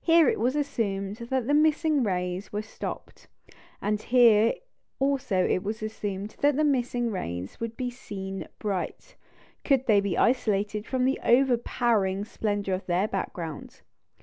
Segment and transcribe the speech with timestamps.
[0.00, 3.28] Here it was assumed that the missing rays were stopped,
[3.82, 4.54] and here
[4.98, 9.16] also it was assumed that the missing rays would be seen bright,
[9.62, 13.82] could they be isolated from the overpowering splendour of their background.